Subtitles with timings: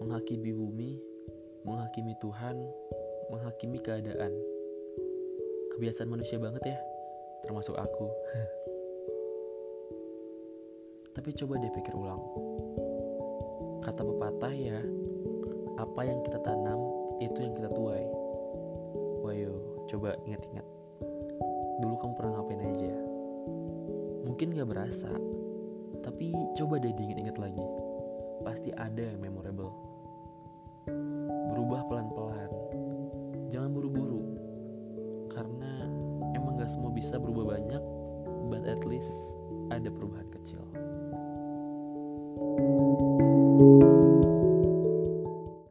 [0.00, 0.96] menghakimi bumi,
[1.68, 2.56] menghakimi Tuhan,
[3.28, 4.32] menghakimi keadaan.
[5.76, 6.78] Kebiasaan manusia banget ya,
[7.44, 8.08] termasuk aku.
[11.20, 12.24] Tapi coba deh pikir ulang.
[13.84, 14.80] Kata pepatah ya,
[15.76, 16.80] apa yang kita tanam
[17.20, 18.08] itu yang kita tuai.
[19.20, 20.64] Wayo, coba ingat-ingat.
[21.84, 22.92] Dulu kamu pernah ngapain aja?
[24.24, 25.12] Mungkin gak berasa,
[26.00, 27.59] tapi coba deh diingat-ingat lagi
[29.00, 29.72] ada yang memorable.
[31.56, 32.52] Berubah pelan-pelan,
[33.48, 34.36] jangan buru-buru,
[35.32, 35.88] karena
[36.36, 37.80] emang gak semua bisa berubah banyak,
[38.52, 39.08] but at least
[39.72, 40.60] ada perubahan kecil.
[43.60, 44.09] thank you